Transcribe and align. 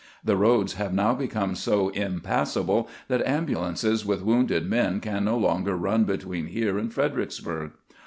The 0.25 0.35
roads 0.35 0.73
have 0.73 0.95
now 0.95 1.13
become 1.13 1.53
so 1.53 1.89
impassable 1.89 2.89
that 3.07 3.23
ambulances 3.23 4.03
with 4.03 4.23
wounded 4.23 4.67
men 4.67 4.99
can 4.99 5.23
no 5.25 5.37
longer 5.37 5.77
run 5.77 6.05
between 6.05 6.47
here 6.47 6.79
and 6.79 6.91
Fredericksburg. 6.91 7.73